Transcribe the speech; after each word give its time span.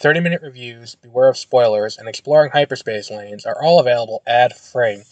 30 0.00 0.20
minute 0.20 0.40
reviews, 0.40 0.94
beware 0.94 1.28
of 1.28 1.36
spoilers, 1.36 1.98
and 1.98 2.08
exploring 2.08 2.50
hyperspace 2.50 3.10
lanes 3.10 3.44
are 3.44 3.62
all 3.62 3.78
available 3.78 4.22
ad 4.26 4.56
free. 4.56 5.02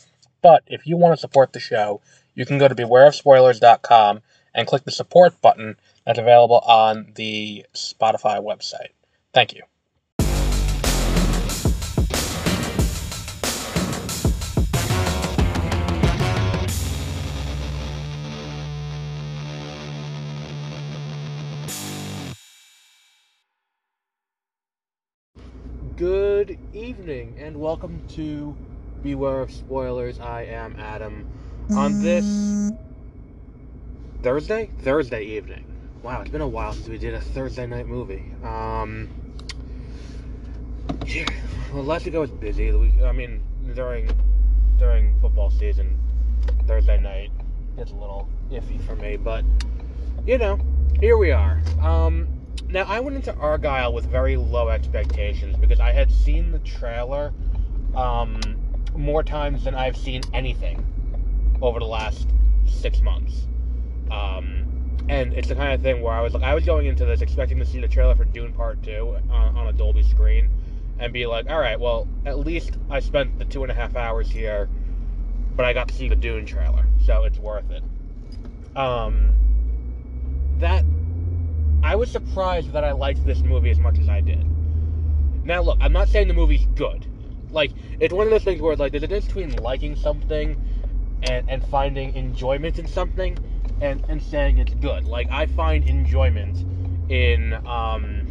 But 0.40 0.62
if 0.66 0.86
you 0.86 0.96
want 0.96 1.12
to 1.12 1.20
support 1.20 1.52
the 1.52 1.60
show, 1.60 2.00
you 2.34 2.46
can 2.46 2.56
go 2.56 2.68
to 2.68 2.74
bewareofspoilers.com 2.74 4.20
and 4.54 4.66
click 4.66 4.84
the 4.84 4.90
support 4.90 5.38
button 5.42 5.76
that's 6.06 6.18
available 6.18 6.60
on 6.60 7.12
the 7.16 7.66
Spotify 7.74 8.42
website. 8.42 8.92
Thank 9.34 9.54
you. 9.54 9.62
Good 25.98 26.60
evening 26.74 27.34
and 27.40 27.56
welcome 27.56 28.00
to 28.10 28.56
Beware 29.02 29.40
of 29.40 29.50
Spoilers. 29.50 30.20
I 30.20 30.42
am 30.44 30.76
Adam. 30.78 31.28
On 31.72 32.00
this 32.00 32.70
Thursday? 34.22 34.70
Thursday 34.82 35.24
evening. 35.24 35.64
Wow, 36.04 36.20
it's 36.20 36.30
been 36.30 36.40
a 36.40 36.46
while 36.46 36.72
since 36.72 36.86
we 36.86 36.98
did 36.98 37.14
a 37.14 37.20
Thursday 37.20 37.66
night 37.66 37.88
movie. 37.88 38.30
Um, 38.44 39.08
yeah, 41.04 41.26
well, 41.74 41.82
last 41.82 42.04
week 42.04 42.14
I 42.14 42.18
was 42.18 42.30
busy. 42.30 42.70
I 43.02 43.10
mean, 43.10 43.42
during 43.74 44.08
during 44.78 45.20
football 45.20 45.50
season, 45.50 45.98
Thursday 46.68 47.00
night 47.00 47.32
is 47.76 47.90
a 47.90 47.96
little 47.96 48.28
iffy 48.52 48.80
for 48.86 48.94
me, 48.94 49.16
but 49.16 49.44
you 50.24 50.38
know, 50.38 50.60
here 51.00 51.16
we 51.16 51.32
are. 51.32 51.60
Um, 51.82 52.37
now, 52.70 52.84
I 52.84 53.00
went 53.00 53.16
into 53.16 53.32
Argylle 53.32 53.92
with 53.92 54.06
very 54.06 54.36
low 54.36 54.68
expectations 54.68 55.56
because 55.56 55.80
I 55.80 55.92
had 55.92 56.10
seen 56.12 56.52
the 56.52 56.58
trailer 56.58 57.32
um, 57.94 58.40
more 58.94 59.22
times 59.22 59.64
than 59.64 59.74
I've 59.74 59.96
seen 59.96 60.22
anything 60.34 60.84
over 61.62 61.78
the 61.78 61.86
last 61.86 62.28
six 62.66 63.00
months. 63.00 63.46
Um, 64.10 64.66
and 65.08 65.32
it's 65.32 65.48
the 65.48 65.54
kind 65.54 65.72
of 65.72 65.80
thing 65.80 66.02
where 66.02 66.12
I 66.12 66.20
was 66.20 66.34
like, 66.34 66.42
I 66.42 66.54
was 66.54 66.64
going 66.64 66.86
into 66.86 67.06
this 67.06 67.22
expecting 67.22 67.58
to 67.58 67.64
see 67.64 67.80
the 67.80 67.88
trailer 67.88 68.14
for 68.14 68.24
Dune 68.24 68.52
Part 68.52 68.82
Two 68.82 69.18
on, 69.30 69.56
on 69.56 69.66
a 69.68 69.72
Dolby 69.72 70.02
screen, 70.02 70.50
and 70.98 71.12
be 71.12 71.24
like, 71.24 71.48
all 71.48 71.58
right, 71.58 71.80
well, 71.80 72.06
at 72.26 72.38
least 72.38 72.76
I 72.90 73.00
spent 73.00 73.38
the 73.38 73.46
two 73.46 73.62
and 73.62 73.72
a 73.72 73.74
half 73.74 73.96
hours 73.96 74.30
here, 74.30 74.68
but 75.56 75.64
I 75.64 75.72
got 75.72 75.88
to 75.88 75.94
see 75.94 76.08
the 76.08 76.16
Dune 76.16 76.44
trailer, 76.44 76.84
so 77.06 77.24
it's 77.24 77.38
worth 77.38 77.70
it. 77.70 77.82
Um, 78.76 79.32
that 80.58 80.84
I 81.88 81.96
was 81.96 82.10
surprised 82.10 82.72
that 82.72 82.84
I 82.84 82.92
liked 82.92 83.24
this 83.24 83.40
movie 83.40 83.70
as 83.70 83.78
much 83.78 83.98
as 83.98 84.10
I 84.10 84.20
did. 84.20 84.44
Now, 85.42 85.62
look, 85.62 85.78
I'm 85.80 85.94
not 85.94 86.10
saying 86.10 86.28
the 86.28 86.34
movie's 86.34 86.66
good. 86.74 87.06
Like, 87.50 87.70
it's 87.98 88.12
one 88.12 88.26
of 88.26 88.30
those 88.30 88.44
things 88.44 88.60
where, 88.60 88.76
like, 88.76 88.92
there's 88.92 89.04
a 89.04 89.06
difference 89.06 89.32
between 89.32 89.56
liking 89.62 89.96
something 89.96 90.62
and, 91.22 91.48
and 91.48 91.64
finding 91.68 92.14
enjoyment 92.14 92.78
in 92.78 92.86
something 92.86 93.38
and, 93.80 94.04
and 94.10 94.22
saying 94.22 94.58
it's 94.58 94.74
good. 94.74 95.06
Like, 95.06 95.30
I 95.30 95.46
find 95.46 95.88
enjoyment 95.88 96.58
in, 97.10 97.54
um, 97.66 98.26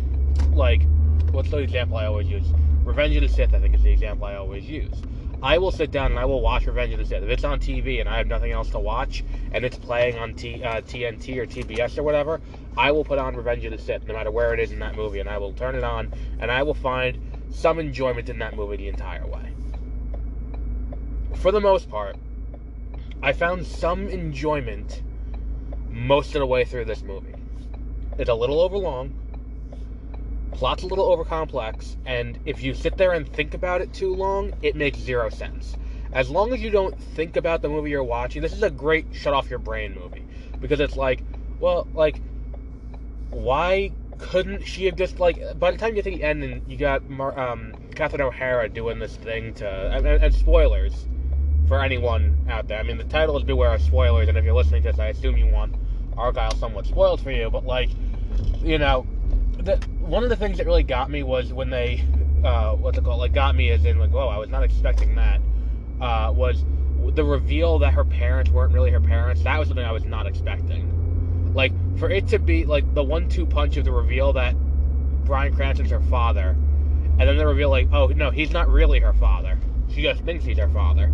like, 0.53 0.83
what's 1.31 1.49
the 1.49 1.57
example 1.57 1.97
I 1.97 2.05
always 2.05 2.27
use? 2.27 2.45
Revenge 2.83 3.15
of 3.15 3.23
the 3.23 3.27
Sith, 3.27 3.55
I 3.55 3.59
think, 3.59 3.73
is 3.73 3.81
the 3.81 3.89
example 3.91 4.27
I 4.27 4.35
always 4.35 4.65
use. 4.65 5.01
I 5.41 5.59
will 5.59 5.71
sit 5.71 5.91
down 5.91 6.11
and 6.11 6.19
I 6.19 6.25
will 6.25 6.41
watch 6.41 6.65
Revenge 6.65 6.93
of 6.93 6.99
the 6.99 7.05
Sith. 7.05 7.21
If 7.21 7.29
it's 7.29 7.43
on 7.43 7.59
TV 7.59 7.99
and 7.99 8.09
I 8.09 8.17
have 8.17 8.27
nothing 8.27 8.51
else 8.51 8.69
to 8.71 8.79
watch 8.79 9.23
and 9.51 9.63
it's 9.63 9.77
playing 9.77 10.17
on 10.17 10.33
T, 10.33 10.63
uh, 10.63 10.81
TNT 10.81 11.37
or 11.37 11.45
TBS 11.45 11.97
or 11.97 12.03
whatever, 12.03 12.41
I 12.75 12.91
will 12.91 13.03
put 13.03 13.19
on 13.19 13.35
Revenge 13.35 13.63
of 13.65 13.71
the 13.71 13.77
Sith 13.77 14.07
no 14.07 14.15
matter 14.15 14.31
where 14.31 14.53
it 14.53 14.59
is 14.59 14.71
in 14.71 14.79
that 14.79 14.95
movie 14.95 15.19
and 15.19 15.29
I 15.29 15.37
will 15.37 15.53
turn 15.53 15.75
it 15.75 15.83
on 15.83 16.11
and 16.39 16.51
I 16.51 16.63
will 16.63 16.73
find 16.73 17.19
some 17.51 17.77
enjoyment 17.77 18.29
in 18.29 18.39
that 18.39 18.55
movie 18.55 18.77
the 18.77 18.87
entire 18.87 19.27
way. 19.27 19.53
For 21.35 21.51
the 21.51 21.61
most 21.61 21.87
part, 21.87 22.15
I 23.21 23.33
found 23.33 23.65
some 23.65 24.07
enjoyment 24.07 25.03
most 25.89 26.35
of 26.35 26.39
the 26.39 26.47
way 26.47 26.65
through 26.65 26.85
this 26.85 27.03
movie. 27.03 27.35
It's 28.17 28.29
a 28.29 28.33
little 28.33 28.59
overlong, 28.59 29.13
plot's 30.57 30.81
a 30.81 30.87
little 30.87 31.15
overcomplex, 31.15 31.97
and 32.05 32.39
if 32.45 32.63
you 32.63 32.73
sit 32.73 32.97
there 32.97 33.11
and 33.11 33.31
think 33.31 33.53
about 33.53 33.79
it 33.79 33.93
too 33.93 34.13
long, 34.13 34.51
it 34.63 34.75
makes 34.75 34.97
zero 34.97 35.29
sense. 35.29 35.77
As 36.11 36.31
long 36.31 36.51
as 36.51 36.61
you 36.61 36.71
don't 36.71 36.99
think 36.99 37.35
about 37.35 37.61
the 37.61 37.69
movie 37.69 37.91
you're 37.91 38.03
watching, 38.03 38.41
this 38.41 38.53
is 38.53 38.63
a 38.63 38.71
great 38.71 39.05
shut 39.11 39.35
off 39.35 39.51
your 39.51 39.59
brain 39.59 39.93
movie 39.93 40.25
because 40.59 40.79
it's 40.79 40.95
like, 40.95 41.23
well, 41.59 41.87
like, 41.93 42.19
why 43.29 43.91
couldn't 44.17 44.65
she 44.65 44.85
have 44.85 44.95
just 44.95 45.19
like? 45.19 45.59
By 45.59 45.69
the 45.69 45.77
time 45.77 45.89
you 45.89 46.01
get 46.01 46.05
to 46.05 46.17
the 46.17 46.23
end 46.23 46.43
and 46.43 46.63
you 46.67 46.75
got 46.75 47.07
Mar- 47.07 47.37
um, 47.37 47.73
Catherine 47.93 48.21
O'Hara 48.21 48.67
doing 48.67 48.97
this 48.97 49.15
thing 49.15 49.53
to, 49.55 49.67
and, 49.67 50.07
and 50.07 50.33
spoilers 50.33 51.05
for 51.67 51.83
anyone 51.83 52.47
out 52.49 52.67
there. 52.67 52.79
I 52.79 52.83
mean, 52.83 52.97
the 52.97 53.03
title 53.03 53.37
is 53.37 53.43
Beware 53.43 53.75
of 53.75 53.81
Spoilers, 53.83 54.27
and 54.27 54.37
if 54.39 54.43
you're 54.43 54.55
listening 54.55 54.81
to 54.83 54.91
this, 54.91 54.99
I 54.99 55.09
assume 55.09 55.37
you 55.37 55.47
want 55.47 55.75
Argylle 56.15 56.57
somewhat 56.57 56.87
spoiled 56.87 57.21
for 57.21 57.29
you. 57.29 57.51
But 57.51 57.63
like, 57.63 57.91
you 58.63 58.79
know, 58.79 59.05
the, 59.59 59.79
one 60.07 60.23
of 60.23 60.29
the 60.29 60.35
things 60.35 60.57
that 60.57 60.65
really 60.65 60.83
got 60.83 61.09
me 61.09 61.21
was 61.21 61.51
when 61.51 61.69
they, 61.69 62.03
uh, 62.43 62.71
what's 62.73 62.97
it 62.97 63.03
called? 63.03 63.19
Like, 63.19 63.33
got 63.33 63.55
me 63.55 63.69
as 63.71 63.83
in 63.85 63.99
like, 63.99 64.13
oh, 64.13 64.29
I 64.29 64.37
was 64.37 64.49
not 64.49 64.63
expecting 64.63 65.15
that. 65.15 65.41
Uh, 65.99 66.31
was 66.33 66.63
the 67.13 67.23
reveal 67.23 67.79
that 67.79 67.93
her 67.93 68.05
parents 68.05 68.51
weren't 68.51 68.73
really 68.73 68.91
her 68.91 69.01
parents. 69.01 69.43
That 69.43 69.59
was 69.59 69.67
something 69.67 69.85
I 69.85 69.91
was 69.91 70.05
not 70.05 70.27
expecting. 70.27 71.53
Like, 71.53 71.73
for 71.97 72.09
it 72.09 72.27
to 72.29 72.39
be 72.39 72.65
like 72.65 72.93
the 72.93 73.03
one-two 73.03 73.45
punch 73.45 73.77
of 73.77 73.85
the 73.85 73.91
reveal 73.91 74.33
that 74.33 74.55
Bryan 75.25 75.53
Cranston's 75.53 75.91
her 75.91 76.01
father, 76.01 76.49
and 77.19 77.21
then 77.21 77.37
the 77.37 77.47
reveal 77.47 77.69
like, 77.69 77.89
oh 77.91 78.07
no, 78.07 78.29
he's 78.29 78.51
not 78.51 78.69
really 78.69 78.99
her 78.99 79.13
father. 79.13 79.59
She 79.89 80.03
just 80.03 80.21
thinks 80.21 80.45
he's 80.45 80.57
her 80.57 80.69
father. 80.69 81.11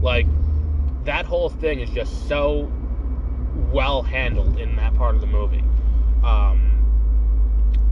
Like, 0.00 0.26
that 1.04 1.26
whole 1.26 1.50
thing 1.50 1.80
is 1.80 1.90
just 1.90 2.26
so 2.28 2.72
well 3.70 4.02
handled 4.02 4.58
in 4.58 4.76
that 4.76 4.94
part 4.96 5.14
of 5.14 5.20
the 5.20 5.26
movie. 5.26 5.64
Um, 6.24 6.73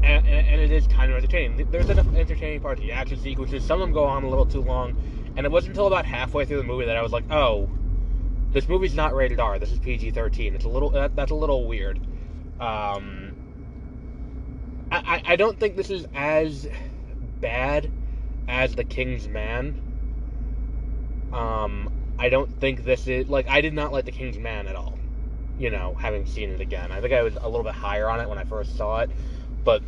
and, 0.02 0.26
and, 0.26 0.48
and, 0.48 0.60
it 0.60 0.70
is 0.70 0.86
kind 0.86 1.10
of 1.10 1.18
entertaining. 1.18 1.70
There's 1.70 1.88
enough 1.88 2.06
entertaining 2.14 2.60
parts. 2.60 2.80
The 2.80 2.92
action 2.92 3.20
sequences, 3.20 3.64
some 3.64 3.80
of 3.80 3.86
them 3.86 3.92
go 3.92 4.04
on 4.04 4.24
a 4.24 4.28
little 4.28 4.46
too 4.46 4.62
long, 4.62 4.96
and 5.36 5.46
it 5.46 5.52
wasn't 5.52 5.70
until 5.70 5.86
about 5.86 6.04
halfway 6.04 6.44
through 6.44 6.58
the 6.58 6.64
movie 6.64 6.86
that 6.86 6.96
I 6.96 7.02
was 7.02 7.12
like, 7.12 7.24
oh, 7.30 7.68
this 8.52 8.68
movie's 8.68 8.94
not 8.94 9.14
rated 9.14 9.40
R. 9.40 9.58
This 9.58 9.72
is 9.72 9.78
PG-13. 9.78 10.54
It's 10.54 10.64
a 10.64 10.68
little 10.68 10.90
that, 10.90 11.16
that's 11.16 11.30
a 11.30 11.34
little 11.34 11.66
weird. 11.66 11.98
Um, 12.60 13.34
I, 14.90 15.22
I 15.24 15.36
don't 15.36 15.58
think 15.58 15.76
this 15.76 15.90
is 15.90 16.06
as 16.14 16.68
bad 17.40 17.90
as 18.46 18.74
The 18.74 18.84
King's 18.84 19.26
Man. 19.26 19.80
Um, 21.32 21.90
I 22.18 22.28
don't 22.28 22.60
think 22.60 22.84
this 22.84 23.06
is 23.06 23.28
like 23.28 23.48
I 23.48 23.62
did 23.62 23.72
not 23.72 23.92
like 23.92 24.04
The 24.04 24.12
King's 24.12 24.38
Man 24.38 24.66
at 24.66 24.76
all. 24.76 24.98
You 25.58 25.70
know, 25.70 25.96
having 25.98 26.26
seen 26.26 26.50
it 26.50 26.60
again, 26.60 26.92
I 26.92 27.00
think 27.00 27.14
I 27.14 27.22
was 27.22 27.36
a 27.36 27.48
little 27.48 27.64
bit 27.64 27.74
higher 27.74 28.08
on 28.08 28.20
it 28.20 28.28
when 28.28 28.38
I 28.38 28.44
first 28.44 28.76
saw 28.76 29.00
it, 29.00 29.10
but 29.64 29.82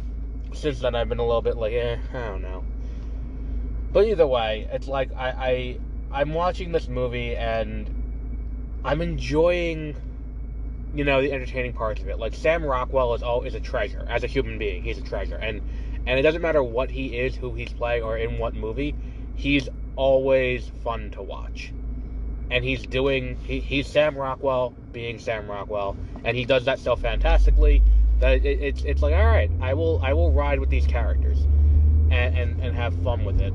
since 0.55 0.81
then 0.81 0.95
I've 0.95 1.09
been 1.09 1.19
a 1.19 1.27
little 1.27 1.43
bit 1.43 1.57
like, 1.57 1.73
eh, 1.73 1.97
I 2.13 2.19
don't 2.19 2.43
know. 2.43 2.65
But 3.93 4.07
either 4.07 4.27
way, 4.27 4.69
it's 4.73 4.89
like 4.89 5.11
I, 5.17 5.29
I 5.31 5.79
I'm 6.11 6.35
watching 6.35 6.73
this 6.73 6.89
movie 6.89 7.37
and 7.37 7.89
I'm 8.85 9.01
enjoying 9.01 9.97
you 10.95 11.05
know 11.05 11.21
the 11.21 11.33
entertaining 11.33 11.73
parts 11.73 12.01
of 12.01 12.09
it. 12.09 12.19
Like 12.19 12.35
Sam 12.35 12.65
Rockwell 12.65 13.15
is 13.15 13.23
all 13.23 13.43
is 13.43 13.55
a 13.55 13.61
treasure 13.61 14.07
as 14.09 14.25
a 14.25 14.27
human 14.27 14.59
being. 14.59 14.83
He's 14.83 14.99
a 14.99 15.03
treasure, 15.03 15.37
and 15.37 15.61
and 16.07 16.19
it 16.19 16.23
doesn't 16.23 16.43
matter 16.43 16.63
what 16.63 16.91
he 16.91 17.19
is, 17.19 17.35
who 17.35 17.55
he's 17.55 17.73
playing, 17.73 18.03
or 18.03 18.17
in 18.17 18.39
what 18.39 18.55
movie. 18.55 18.95
He's 19.35 19.69
always 19.97 20.71
fun 20.83 21.11
to 21.13 21.23
watch, 21.23 21.73
and 22.51 22.65
he's 22.65 22.83
doing 22.87 23.37
he, 23.45 23.61
he's 23.61 23.89
Sam 23.89 24.17
Rockwell 24.17 24.75
being 24.93 25.19
Sam 25.19 25.51
Rockwell, 25.51 25.97
and 26.25 26.37
he 26.37 26.45
does 26.45 26.65
that 26.67 26.79
so 26.79 26.95
fantastically 26.97 27.83
that 28.21 28.45
it, 28.45 28.61
it's 28.61 28.83
it's 28.85 29.03
like 29.03 29.15
all 29.15 29.27
right, 29.27 29.51
I 29.61 29.75
will 29.75 30.01
I 30.03 30.13
will 30.13 30.33
ride 30.33 30.61
with 30.61 30.71
these 30.71 30.87
characters, 30.87 31.41
and 32.11 32.37
and, 32.37 32.61
and 32.61 32.77
have 32.77 32.95
fun 33.03 33.25
with 33.25 33.41
it. 33.41 33.53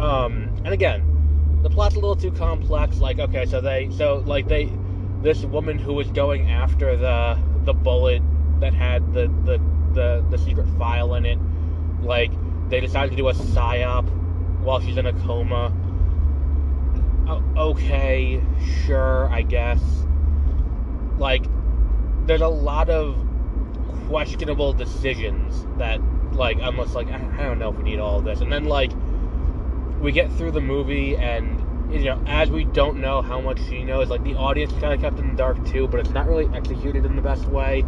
Um, 0.00 0.50
and 0.64 0.68
again, 0.68 1.60
the 1.62 1.70
plot's 1.70 1.94
a 1.94 1.98
little 1.98 2.16
too 2.16 2.32
complex. 2.32 2.98
Like 2.98 3.18
okay, 3.18 3.46
so 3.46 3.60
they 3.60 3.90
so 3.90 4.22
like 4.26 4.48
they 4.48 4.72
this 5.22 5.44
woman 5.44 5.78
who 5.78 5.94
was 5.94 6.08
going 6.08 6.50
after 6.50 6.96
the 6.96 7.38
the 7.64 7.72
bullet 7.72 8.22
that 8.60 8.74
had 8.74 9.12
the 9.12 9.28
the 9.44 9.60
the, 9.92 10.24
the 10.30 10.38
secret 10.38 10.66
file 10.78 11.14
in 11.14 11.26
it. 11.26 11.38
Like 12.02 12.32
they 12.68 12.80
decided 12.80 13.10
to 13.10 13.16
do 13.16 13.28
a 13.28 13.34
psyop 13.34 14.08
while 14.60 14.80
she's 14.80 14.96
in 14.96 15.06
a 15.06 15.12
coma. 15.12 15.72
okay, 17.56 18.42
sure, 18.84 19.28
I 19.30 19.42
guess. 19.42 19.80
Like 21.18 21.44
there's 22.26 22.40
a 22.40 22.48
lot 22.48 22.88
of 22.88 23.16
questionable 24.12 24.74
decisions 24.74 25.66
that 25.78 25.98
like 26.34 26.58
I'm 26.60 26.76
just 26.76 26.94
like 26.94 27.08
I, 27.08 27.18
don't 27.44 27.58
know 27.58 27.70
if 27.70 27.78
we 27.78 27.82
need 27.82 27.98
all 27.98 28.18
of 28.18 28.26
this. 28.26 28.42
And 28.42 28.52
then 28.52 28.64
like 28.64 28.92
we 30.02 30.12
get 30.12 30.30
through 30.32 30.50
the 30.50 30.60
movie 30.60 31.16
and 31.16 31.58
you 31.90 32.04
know, 32.04 32.22
as 32.26 32.50
we 32.50 32.64
don't 32.64 33.00
know 33.00 33.22
how 33.22 33.40
much 33.40 33.58
she 33.70 33.82
knows, 33.84 34.10
like 34.10 34.22
the 34.22 34.34
audience 34.34 34.70
kind 34.72 34.92
of 34.92 35.00
kept 35.00 35.18
in 35.18 35.30
the 35.30 35.34
dark 35.34 35.64
too, 35.66 35.88
but 35.88 35.98
it's 35.98 36.10
not 36.10 36.28
really 36.28 36.46
executed 36.54 37.06
in 37.06 37.16
the 37.16 37.22
best 37.22 37.46
way. 37.46 37.84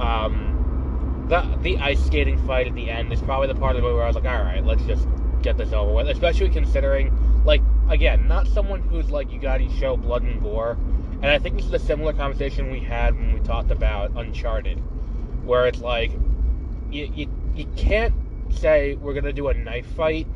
Um, 0.00 1.26
the 1.28 1.42
the 1.62 1.78
ice 1.78 2.04
skating 2.04 2.44
fight 2.44 2.66
at 2.66 2.74
the 2.74 2.90
end 2.90 3.12
is 3.12 3.22
probably 3.22 3.46
the 3.46 3.54
part 3.54 3.76
of 3.76 3.82
the 3.82 3.86
movie 3.86 3.94
where 3.94 4.04
I 4.04 4.08
was 4.08 4.16
like, 4.16 4.24
all 4.24 4.42
right, 4.42 4.64
let's 4.64 4.82
just 4.82 5.06
get 5.42 5.56
this 5.56 5.72
over 5.72 5.92
with. 5.92 6.08
Especially 6.08 6.50
considering, 6.50 7.16
like, 7.44 7.62
again, 7.88 8.26
not 8.26 8.48
someone 8.48 8.82
who's 8.82 9.12
like 9.12 9.30
you 9.30 9.38
got 9.38 9.58
to 9.58 9.70
show 9.78 9.96
blood 9.96 10.22
and 10.22 10.42
gore. 10.42 10.76
And 11.22 11.26
I 11.26 11.38
think 11.38 11.54
this 11.54 11.66
is 11.66 11.72
a 11.72 11.78
similar 11.78 12.12
conversation 12.12 12.72
we 12.72 12.80
had 12.80 13.14
when 13.14 13.32
we 13.32 13.38
talked 13.40 13.70
about 13.70 14.10
Uncharted, 14.16 14.82
where 15.42 15.66
it's 15.66 15.80
like, 15.80 16.12
you 16.90 17.04
you, 17.12 17.28
you 17.54 17.66
can't 17.76 18.14
say 18.50 18.94
we're 18.94 19.14
gonna 19.14 19.32
do 19.32 19.48
a 19.48 19.54
knife 19.54 19.86
fight 19.86 20.26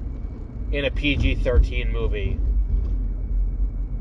in 0.73 0.85
a 0.85 0.91
PG 0.91 1.37
thirteen 1.37 1.93
movie 1.93 2.39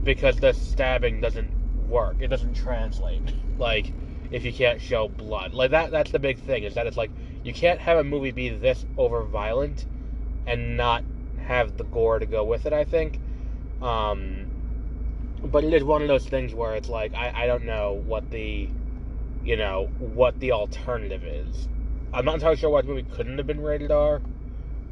because 0.03 0.37
the 0.37 0.53
stabbing 0.53 1.19
doesn't 1.21 1.51
work. 1.87 2.17
It 2.19 2.27
doesn't 2.27 2.53
translate. 2.55 3.33
Like 3.57 3.93
if 4.31 4.43
you 4.43 4.51
can't 4.51 4.81
show 4.81 5.07
blood. 5.07 5.53
Like 5.53 5.71
that 5.71 5.89
that's 5.91 6.11
the 6.11 6.19
big 6.19 6.39
thing, 6.39 6.63
is 6.63 6.73
that 6.75 6.87
it's 6.87 6.97
like 6.97 7.11
you 7.43 7.53
can't 7.53 7.79
have 7.79 7.97
a 7.97 8.03
movie 8.03 8.31
be 8.31 8.49
this 8.49 8.85
over 8.97 9.23
violent 9.23 9.85
and 10.45 10.75
not 10.75 11.05
have 11.37 11.77
the 11.77 11.85
gore 11.85 12.19
to 12.19 12.25
go 12.25 12.43
with 12.43 12.65
it, 12.65 12.73
I 12.73 12.83
think. 12.83 13.21
Um 13.81 14.47
but 15.43 15.63
it 15.63 15.73
is 15.73 15.83
one 15.83 16.01
of 16.01 16.07
those 16.09 16.25
things 16.27 16.53
where 16.53 16.75
it's 16.75 16.89
like 16.89 17.13
I, 17.15 17.43
I 17.43 17.47
don't 17.47 17.63
know 17.63 17.93
what 17.93 18.29
the 18.31 18.69
you 19.45 19.55
know, 19.55 19.89
what 19.99 20.39
the 20.39 20.51
alternative 20.51 21.23
is. 21.23 21.67
I'm 22.13 22.25
not 22.25 22.35
entirely 22.35 22.57
sure 22.57 22.69
why 22.69 22.81
the 22.81 22.87
movie 22.87 23.05
couldn't 23.13 23.37
have 23.37 23.47
been 23.47 23.61
rated 23.61 23.91
R. 23.91 24.21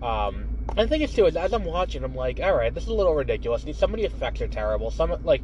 Um, 0.02 0.48
I 0.78 0.86
think 0.86 1.04
it's 1.04 1.14
too. 1.14 1.26
is 1.26 1.36
As 1.36 1.54
I'm 1.54 1.64
watching, 1.64 2.04
I'm 2.04 2.16
like, 2.16 2.40
all 2.40 2.54
right, 2.56 2.74
this 2.74 2.84
is 2.84 2.90
a 2.90 2.94
little 2.94 3.16
ridiculous. 3.16 3.66
Some 3.78 3.94
of 3.94 4.00
the 4.00 4.06
effects 4.06 4.42
are 4.42 4.48
terrible. 4.48 4.92
Some 4.92 5.16
like 5.24 5.42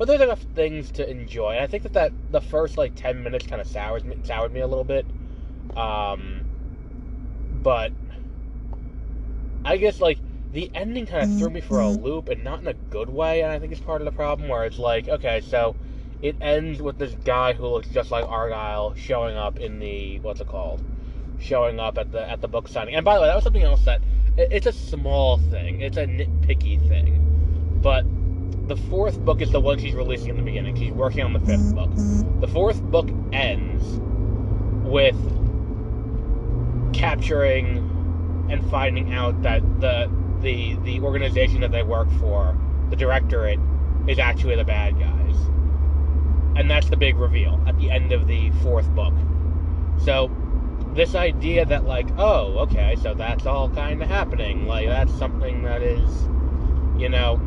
but 0.00 0.08
there's 0.08 0.22
enough 0.22 0.40
things 0.54 0.92
to 0.92 1.06
enjoy. 1.06 1.50
And 1.50 1.60
I 1.60 1.66
think 1.66 1.82
that, 1.82 1.92
that 1.92 2.12
the 2.30 2.40
first 2.40 2.78
like 2.78 2.94
ten 2.94 3.22
minutes 3.22 3.46
kind 3.46 3.60
of 3.60 3.66
soured 3.66 4.04
me, 4.06 4.16
soured 4.22 4.50
me 4.50 4.60
a 4.60 4.66
little 4.66 4.82
bit. 4.82 5.04
Um, 5.76 6.40
but 7.62 7.92
I 9.62 9.76
guess 9.76 10.00
like 10.00 10.18
the 10.52 10.70
ending 10.74 11.04
kind 11.04 11.30
of 11.30 11.38
threw 11.38 11.50
me 11.50 11.60
for 11.60 11.80
a 11.80 11.84
mm-hmm. 11.84 12.02
loop, 12.02 12.28
and 12.30 12.42
not 12.42 12.60
in 12.60 12.68
a 12.68 12.72
good 12.72 13.10
way. 13.10 13.42
And 13.42 13.52
I 13.52 13.58
think 13.58 13.72
it's 13.72 13.80
part 13.82 14.00
of 14.00 14.06
the 14.06 14.12
problem 14.12 14.48
where 14.48 14.64
it's 14.64 14.78
like, 14.78 15.06
okay, 15.06 15.42
so 15.42 15.76
it 16.22 16.36
ends 16.40 16.82
with 16.82 16.98
this 16.98 17.14
guy 17.24 17.52
who 17.52 17.66
looks 17.66 17.88
just 17.88 18.10
like 18.10 18.24
Argylle 18.24 18.96
showing 18.96 19.36
up 19.36 19.58
in 19.58 19.78
the 19.78 20.18
what's 20.20 20.40
it 20.40 20.48
called? 20.48 20.82
Showing 21.38 21.80
up 21.80 21.96
at 21.98 22.12
the 22.12 22.28
at 22.28 22.40
the 22.40 22.48
book 22.48 22.68
signing. 22.68 22.94
And 22.94 23.04
by 23.04 23.14
the 23.14 23.22
way, 23.22 23.28
that 23.28 23.34
was 23.34 23.44
something 23.44 23.62
else 23.62 23.84
that 23.84 24.02
it's 24.36 24.66
a 24.66 24.72
small 24.72 25.38
thing. 25.38 25.80
It's 25.80 25.96
a 25.96 26.06
nitpicky 26.06 26.86
thing, 26.88 27.78
but 27.82 28.04
the 28.68 28.76
fourth 28.76 29.18
book 29.18 29.40
is 29.40 29.50
the 29.50 29.60
one 29.60 29.78
she's 29.78 29.94
releasing 29.94 30.28
in 30.28 30.36
the 30.36 30.42
beginning. 30.42 30.76
She's 30.76 30.92
working 30.92 31.22
on 31.22 31.32
the 31.32 31.40
fifth 31.40 31.74
book. 31.74 31.90
The 32.40 32.48
fourth 32.48 32.80
book 32.82 33.08
ends 33.32 33.84
with 34.88 35.16
capturing 36.92 37.78
and 38.50 38.68
finding 38.70 39.14
out 39.14 39.42
that 39.42 39.62
the 39.80 40.10
the 40.40 40.76
the 40.84 41.00
organization 41.00 41.60
that 41.62 41.72
they 41.72 41.82
work 41.82 42.10
for, 42.20 42.56
the 42.90 42.96
directorate, 42.96 43.58
is 44.06 44.18
actually 44.18 44.56
the 44.56 44.64
bad 44.64 44.98
guys. 44.98 45.19
And 46.60 46.70
that's 46.70 46.90
the 46.90 46.96
big 46.98 47.16
reveal 47.16 47.58
at 47.66 47.78
the 47.78 47.90
end 47.90 48.12
of 48.12 48.26
the 48.26 48.50
fourth 48.62 48.86
book. 48.90 49.14
So 49.96 50.30
this 50.94 51.14
idea 51.14 51.64
that 51.64 51.86
like, 51.86 52.06
oh, 52.18 52.58
okay, 52.58 52.96
so 53.00 53.14
that's 53.14 53.46
all 53.46 53.70
kind 53.70 54.02
of 54.02 54.08
happening. 54.10 54.66
Like 54.66 54.86
that's 54.86 55.12
something 55.14 55.62
that 55.62 55.80
is, 55.80 56.28
you 57.00 57.08
know, 57.08 57.40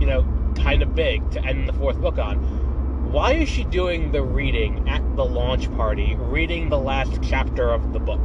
you 0.00 0.08
know, 0.08 0.26
kind 0.60 0.82
of 0.82 0.96
big 0.96 1.30
to 1.30 1.44
end 1.44 1.68
the 1.68 1.72
fourth 1.72 2.00
book 2.00 2.18
on. 2.18 3.12
Why 3.12 3.34
is 3.34 3.48
she 3.48 3.62
doing 3.62 4.10
the 4.10 4.22
reading 4.22 4.88
at 4.88 5.14
the 5.14 5.24
launch 5.24 5.72
party, 5.76 6.16
reading 6.16 6.70
the 6.70 6.80
last 6.80 7.20
chapter 7.22 7.70
of 7.70 7.92
the 7.92 8.00
book 8.00 8.20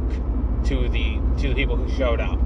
to 0.64 0.88
the 0.88 1.20
to 1.42 1.48
the 1.48 1.54
people 1.54 1.76
who 1.76 1.88
showed 1.96 2.18
up? 2.18 2.40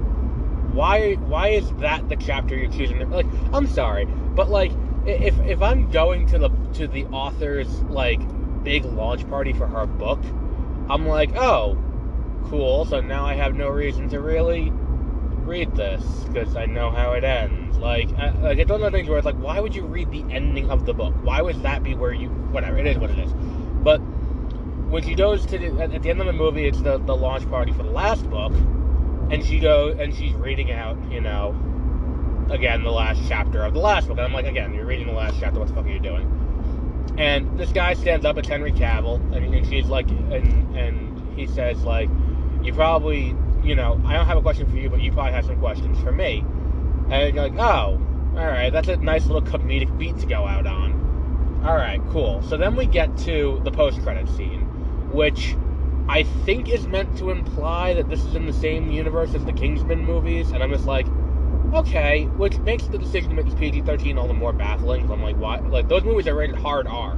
Why 0.73 1.15
why 1.15 1.47
is 1.47 1.71
that 1.79 2.07
the 2.07 2.17
chapter 2.17 2.55
you're 2.55 2.69
choosing? 2.69 3.09
Like, 3.09 3.25
I'm 3.51 3.65
sorry, 3.65 4.05
but 4.05 4.51
like 4.51 4.71
if 5.05 5.39
if 5.41 5.61
I'm 5.61 5.89
going 5.91 6.27
to 6.27 6.39
the 6.39 6.49
to 6.73 6.87
the 6.87 7.05
author's 7.05 7.81
like 7.83 8.19
big 8.63 8.85
launch 8.85 9.27
party 9.29 9.53
for 9.53 9.67
her 9.67 9.85
book, 9.85 10.19
I'm 10.89 11.07
like, 11.07 11.35
oh, 11.35 11.77
cool. 12.45 12.85
So 12.85 13.01
now 13.01 13.25
I 13.25 13.35
have 13.35 13.55
no 13.55 13.69
reason 13.69 14.09
to 14.09 14.19
really 14.19 14.71
read 15.45 15.75
this 15.75 16.03
because 16.25 16.55
I 16.55 16.65
know 16.65 16.89
how 16.89 17.13
it 17.13 17.23
ends. 17.23 17.77
Like, 17.77 18.09
I, 18.17 18.31
like 18.31 18.57
it's 18.57 18.69
one 18.69 18.81
of 18.81 18.91
those 18.91 18.97
things 18.97 19.09
where 19.09 19.17
it's 19.17 19.25
like, 19.25 19.35
why 19.35 19.59
would 19.59 19.75
you 19.75 19.85
read 19.85 20.11
the 20.11 20.25
ending 20.31 20.69
of 20.71 20.85
the 20.85 20.93
book? 20.93 21.13
Why 21.21 21.41
would 21.41 21.61
that 21.63 21.83
be 21.83 21.93
where 21.93 22.13
you? 22.13 22.29
Whatever, 22.29 22.77
it 22.77 22.87
is 22.87 22.97
what 22.97 23.11
it 23.11 23.19
is. 23.19 23.31
But 23.31 23.99
when 24.89 25.03
she 25.03 25.13
goes 25.13 25.45
to 25.47 25.57
the, 25.57 25.67
at 25.81 26.01
the 26.01 26.09
end 26.09 26.19
of 26.19 26.25
the 26.25 26.33
movie, 26.33 26.67
it's 26.67 26.81
the 26.81 26.97
the 26.97 27.15
launch 27.15 27.47
party 27.49 27.71
for 27.71 27.83
the 27.83 27.91
last 27.91 28.27
book, 28.29 28.53
and 29.29 29.45
she 29.45 29.59
goes 29.59 29.97
and 29.99 30.15
she's 30.15 30.33
reading 30.33 30.71
out, 30.71 30.97
you 31.11 31.21
know, 31.21 31.55
again 32.49 32.83
the 32.83 32.91
last 32.91 33.21
chapter 33.27 33.63
of 33.63 33.73
the 33.73 33.79
last 33.79 34.07
book. 34.07 34.17
And 34.17 34.25
I'm 34.25 34.33
like, 34.33 34.45
again, 34.45 34.73
you're 34.73 34.85
reading 34.85 35.07
the 35.07 35.13
last 35.13 35.39
chapter. 35.39 35.59
What 35.59 35.67
the 35.67 35.73
fuck 35.73 35.85
are 35.85 35.89
you 35.89 35.99
doing? 35.99 36.31
And 37.17 37.57
this 37.57 37.71
guy 37.71 37.93
stands 37.93 38.25
up, 38.25 38.37
it's 38.37 38.47
Henry 38.47 38.71
Cavill, 38.71 39.15
and, 39.35 39.53
and 39.53 39.67
she's 39.67 39.87
like, 39.87 40.09
and 40.09 40.75
and 40.75 41.37
he 41.37 41.47
says 41.47 41.83
like, 41.83 42.09
you 42.63 42.73
probably 42.73 43.35
you 43.65 43.75
know, 43.75 43.99
I 44.05 44.13
don't 44.13 44.27
have 44.27 44.37
a 44.37 44.41
question 44.41 44.69
for 44.69 44.77
you, 44.77 44.89
but 44.89 45.01
you 45.01 45.11
probably 45.11 45.33
have 45.33 45.45
some 45.45 45.59
questions 45.59 45.99
for 45.99 46.11
me. 46.11 46.45
And 47.09 47.33
you're 47.33 47.49
like, 47.49 47.59
oh, 47.59 47.99
all 48.37 48.45
right, 48.45 48.69
that's 48.69 48.87
a 48.87 48.97
nice 48.97 49.25
little 49.25 49.41
comedic 49.41 49.97
beat 49.97 50.17
to 50.19 50.27
go 50.27 50.45
out 50.45 50.67
on. 50.67 51.63
All 51.65 51.75
right, 51.75 51.99
cool. 52.11 52.43
So 52.43 52.57
then 52.57 52.75
we 52.75 52.85
get 52.85 53.17
to 53.19 53.59
the 53.63 53.71
post-credit 53.71 54.29
scene, 54.29 54.61
which 55.11 55.55
I 56.07 56.23
think 56.45 56.69
is 56.69 56.85
meant 56.85 57.17
to 57.17 57.31
imply 57.31 57.95
that 57.95 58.07
this 58.07 58.23
is 58.23 58.35
in 58.35 58.45
the 58.45 58.53
same 58.53 58.91
universe 58.91 59.33
as 59.33 59.43
the 59.45 59.53
Kingsman 59.53 60.05
movies, 60.05 60.51
and 60.51 60.61
I'm 60.61 60.71
just 60.71 60.85
like, 60.85 61.07
okay, 61.75 62.25
which 62.25 62.57
makes 62.59 62.85
the 62.87 62.97
decision 62.97 63.29
to 63.29 63.35
make 63.35 63.45
this 63.45 63.55
PG-13 63.55 64.17
all 64.17 64.27
the 64.27 64.33
more 64.33 64.53
baffling. 64.53 65.01
Cause 65.01 65.11
I'm 65.11 65.21
like, 65.21 65.37
why? 65.37 65.59
Like 65.59 65.87
those 65.87 66.03
movies 66.03 66.27
are 66.27 66.35
rated 66.35 66.55
hard 66.55 66.87
R. 66.87 67.15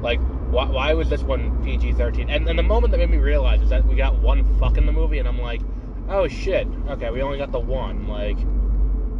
Like, 0.00 0.20
why, 0.50 0.66
why 0.66 0.94
was 0.94 1.08
this 1.08 1.22
one 1.22 1.62
PG-13? 1.64 2.26
And, 2.28 2.48
and 2.48 2.58
the 2.58 2.62
moment 2.62 2.92
that 2.92 2.98
made 2.98 3.10
me 3.10 3.18
realize 3.18 3.62
is 3.62 3.70
that 3.70 3.84
we 3.86 3.96
got 3.96 4.18
one 4.18 4.58
fuck 4.58 4.76
in 4.78 4.86
the 4.86 4.92
movie, 4.92 5.18
and 5.18 5.26
I'm 5.26 5.40
like, 5.40 5.60
Oh 6.08 6.28
shit. 6.28 6.68
Okay, 6.88 7.10
we 7.10 7.22
only 7.22 7.38
got 7.38 7.50
the 7.50 7.58
one. 7.58 8.06
Like, 8.06 8.38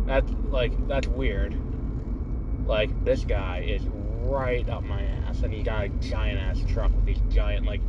that's 0.06 0.30
like 0.50 0.86
that's 0.86 1.08
weird. 1.08 1.56
Like 2.66 3.04
this 3.04 3.24
guy 3.24 3.64
is 3.66 3.82
right 4.22 4.68
up 4.68 4.84
my 4.84 5.02
ass, 5.02 5.42
and 5.42 5.52
he 5.52 5.62
got 5.62 5.84
a 5.84 5.88
giant 5.88 6.38
ass 6.38 6.60
truck 6.72 6.94
with 6.94 7.04
these 7.04 7.20
giant 7.28 7.66
like 7.66 7.80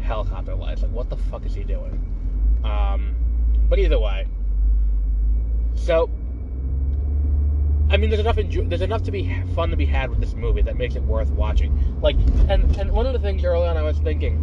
helicopter 0.00 0.54
lights. 0.54 0.82
Like, 0.82 0.90
what 0.90 1.08
the 1.08 1.16
fuck 1.16 1.46
is 1.46 1.54
he 1.54 1.64
doing? 1.64 2.60
Um, 2.62 3.14
but 3.68 3.78
either 3.78 3.98
way. 3.98 4.26
So, 5.74 6.10
I 7.88 7.96
mean, 7.96 8.10
there's 8.10 8.20
enough 8.20 8.38
enjoy- 8.38 8.64
there's 8.66 8.80
enough 8.82 9.04
to 9.04 9.12
be 9.12 9.32
fun 9.54 9.70
to 9.70 9.76
be 9.76 9.86
had 9.86 10.10
with 10.10 10.20
this 10.20 10.34
movie 10.34 10.62
that 10.62 10.76
makes 10.76 10.96
it 10.96 11.02
worth 11.04 11.30
watching. 11.30 11.78
Like, 12.00 12.16
and 12.48 12.76
and 12.76 12.90
one 12.90 13.06
of 13.06 13.12
the 13.12 13.18
things 13.18 13.44
early 13.44 13.66
on 13.66 13.76
I 13.76 13.82
was 13.82 13.98
thinking 13.98 14.42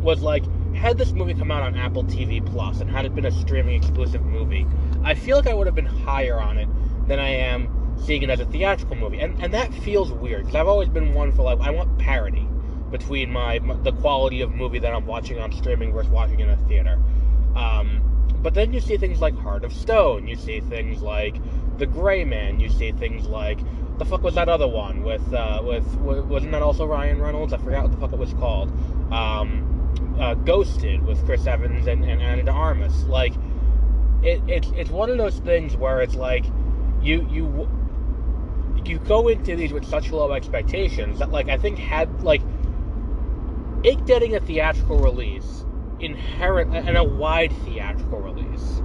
was 0.00 0.22
like 0.22 0.44
had 0.74 0.96
this 0.96 1.12
movie 1.12 1.34
come 1.34 1.50
out 1.50 1.62
on 1.62 1.76
Apple 1.76 2.04
TV 2.04 2.44
Plus 2.44 2.80
and 2.80 2.90
had 2.90 3.04
it 3.04 3.14
been 3.14 3.26
a 3.26 3.30
streaming 3.30 3.74
exclusive 3.74 4.22
movie, 4.24 4.66
I 5.02 5.14
feel 5.14 5.36
like 5.36 5.48
I 5.48 5.54
would 5.54 5.66
have 5.66 5.74
been 5.74 5.84
higher 5.84 6.40
on 6.40 6.58
it 6.58 6.68
than 7.08 7.18
I 7.18 7.28
am 7.28 7.96
seeing 7.98 8.22
it 8.22 8.30
as 8.30 8.40
a 8.40 8.46
theatrical 8.46 8.96
movie, 8.96 9.18
and 9.18 9.42
and 9.42 9.52
that 9.52 9.74
feels 9.74 10.12
weird 10.12 10.42
because 10.42 10.54
I've 10.54 10.68
always 10.68 10.88
been 10.88 11.12
one 11.12 11.32
for 11.32 11.42
like 11.42 11.58
I 11.60 11.70
want 11.70 11.98
parity 11.98 12.46
between 12.90 13.30
my, 13.30 13.58
my, 13.60 13.74
the 13.74 13.92
quality 13.92 14.40
of 14.40 14.52
movie 14.52 14.78
that 14.80 14.92
I'm 14.92 15.06
watching 15.06 15.38
on 15.38 15.52
streaming 15.52 15.92
versus 15.92 16.10
watching 16.10 16.40
in 16.40 16.50
a 16.50 16.56
theater. 16.56 17.00
Um, 17.54 18.02
but 18.42 18.54
then 18.54 18.72
you 18.72 18.80
see 18.80 18.96
things 18.96 19.20
like 19.20 19.36
Heart 19.36 19.64
of 19.64 19.72
Stone, 19.72 20.26
you 20.26 20.34
see 20.34 20.60
things 20.60 21.02
like 21.02 21.36
The 21.80 21.86
Gray 21.86 22.24
Man, 22.24 22.60
you 22.60 22.68
see 22.68 22.92
things 22.92 23.26
like 23.26 23.58
the 23.98 24.04
fuck 24.04 24.22
was 24.22 24.34
that 24.34 24.48
other 24.50 24.68
one 24.68 25.02
with 25.02 25.32
uh, 25.32 25.62
with 25.64 25.84
wasn't 25.96 26.52
that 26.52 26.62
also 26.62 26.84
Ryan 26.86 27.20
Reynolds? 27.20 27.54
I 27.54 27.56
forgot 27.56 27.84
what 27.84 27.92
the 27.92 27.98
fuck 27.98 28.12
it 28.12 28.18
was 28.18 28.34
called. 28.34 28.70
Um, 29.10 29.70
uh, 30.20 30.34
Ghosted 30.34 31.02
with 31.02 31.24
Chris 31.24 31.46
Evans 31.46 31.86
and, 31.86 32.04
and 32.04 32.20
Ana 32.20 32.42
de 32.42 32.50
Armas. 32.50 33.04
Like, 33.04 33.32
it, 34.22 34.42
it, 34.46 34.70
it's 34.74 34.90
one 34.90 35.10
of 35.10 35.16
those 35.16 35.38
things 35.38 35.76
where 35.76 36.02
it's 36.02 36.14
like, 36.14 36.44
you, 37.00 37.26
you, 37.30 37.68
you 38.84 38.98
go 38.98 39.28
into 39.28 39.56
these 39.56 39.72
with 39.72 39.86
such 39.86 40.10
low 40.10 40.32
expectations 40.32 41.18
that, 41.18 41.30
like, 41.30 41.48
I 41.48 41.56
think 41.56 41.78
had, 41.78 42.22
like, 42.22 42.42
it 43.82 44.04
getting 44.06 44.36
a 44.36 44.40
theatrical 44.40 44.98
release, 44.98 45.64
inherent, 46.00 46.76
and 46.76 46.96
a 46.96 47.04
wide 47.04 47.52
theatrical 47.64 48.20
release, 48.20 48.82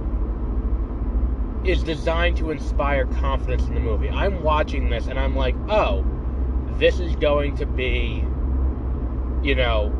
is 1.68 1.82
designed 1.82 2.36
to 2.38 2.50
inspire 2.50 3.06
confidence 3.06 3.64
in 3.66 3.74
the 3.74 3.80
movie. 3.80 4.08
I'm 4.08 4.42
watching 4.42 4.88
this 4.88 5.06
and 5.06 5.18
I'm 5.18 5.34
like, 5.34 5.54
oh, 5.68 6.04
this 6.78 7.00
is 7.00 7.16
going 7.16 7.56
to 7.56 7.66
be, 7.66 8.24
you 9.42 9.54
know, 9.54 9.92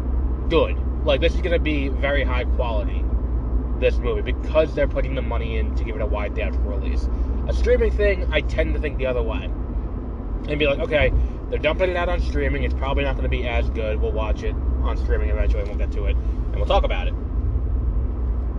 good. 0.48 0.76
Like 1.04 1.20
this 1.20 1.34
is 1.34 1.40
going 1.40 1.52
to 1.52 1.62
be 1.62 1.88
very 1.88 2.24
high 2.24 2.44
quality 2.44 3.04
this 3.78 3.98
movie 3.98 4.22
because 4.22 4.74
they're 4.74 4.88
putting 4.88 5.14
the 5.14 5.22
money 5.22 5.58
in 5.58 5.74
to 5.76 5.84
give 5.84 5.96
it 5.96 6.02
a 6.02 6.06
wide 6.06 6.34
theatrical 6.34 6.70
release. 6.70 7.08
A 7.48 7.52
streaming 7.52 7.92
thing 7.92 8.26
i 8.32 8.40
tend 8.40 8.74
to 8.74 8.80
think 8.80 8.98
the 8.98 9.06
other 9.06 9.22
way. 9.22 9.44
And 10.48 10.58
be 10.58 10.66
like 10.66 10.78
okay 10.78 11.12
they're 11.50 11.58
dumping 11.58 11.90
it 11.90 11.96
out 11.96 12.08
on 12.08 12.20
streaming. 12.20 12.64
It's 12.64 12.74
probably 12.74 13.04
not 13.04 13.12
going 13.12 13.24
to 13.24 13.28
be 13.28 13.46
as 13.46 13.70
good. 13.70 14.00
We'll 14.00 14.12
watch 14.12 14.42
it 14.42 14.54
on 14.82 14.96
streaming 14.96 15.30
eventually 15.30 15.60
and 15.60 15.68
we'll 15.68 15.78
get 15.78 15.92
to 15.92 16.06
it 16.06 16.16
and 16.16 16.56
we'll 16.56 16.66
talk 16.66 16.84
about 16.84 17.06
it. 17.06 17.14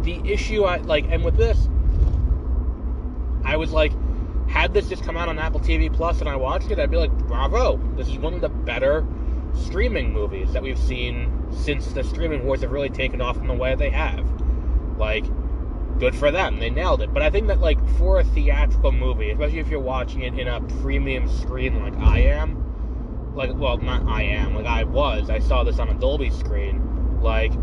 The 0.04 0.22
issue 0.32 0.64
I 0.64 0.78
like, 0.78 1.06
and 1.10 1.24
with 1.24 1.36
this, 1.36 1.68
I 3.48 3.56
was 3.56 3.72
like, 3.72 3.94
had 4.50 4.74
this 4.74 4.90
just 4.90 5.04
come 5.04 5.16
out 5.16 5.30
on 5.30 5.40
Apple 5.40 5.62
TV 5.62 5.92
Plus 5.92 6.20
and 6.20 6.28
I 6.28 6.36
watched 6.36 6.70
it, 6.70 6.80
I'd 6.80 6.92
be 6.92 6.98
like, 6.98 7.12
bravo, 7.28 7.78
this 7.96 8.10
is 8.10 8.18
one 8.18 8.34
of 8.34 8.42
the 8.42 8.50
better 8.50 9.08
streaming 9.56 10.12
movies 10.12 10.52
that 10.52 10.62
we've 10.62 10.78
seen 10.78 11.48
since 11.52 11.88
the 11.94 12.04
streaming 12.04 12.46
wars 12.46 12.62
have 12.62 12.72
really 12.72 12.90
taken 12.90 13.22
off 13.22 13.38
in 13.38 13.48
the 13.48 13.54
way 13.54 13.74
they 13.74 13.90
have. 13.90 14.30
Like, 14.98 15.24
good 15.98 16.14
for 16.14 16.30
them. 16.30 16.60
They 16.60 16.70
nailed 16.70 17.02
it. 17.02 17.14
But 17.14 17.24
I 17.24 17.30
think 17.30 17.48
that 17.48 17.62
like 17.62 17.80
for 17.98 18.20
a 18.20 18.24
theatrical 18.26 18.92
movie, 18.92 19.32
especially 19.32 19.60
if 19.60 19.70
you're 19.70 19.80
watching 19.80 20.24
it 20.24 20.38
in 20.38 20.50
a 20.50 20.60
premium 20.82 21.30
screen 21.30 21.82
like 21.82 21.96
I 21.98 22.20
am, 22.20 23.34
like 23.34 23.52
well 23.56 23.78
not 23.78 24.08
I 24.08 24.24
am, 24.24 24.56
like 24.56 24.66
I 24.66 24.84
was, 24.84 25.30
I 25.30 25.40
saw 25.40 25.64
this 25.64 25.80
on 25.80 25.88
a 25.88 25.94
Dolby 25.94 26.32
screen. 26.32 27.22
Like 27.22 27.54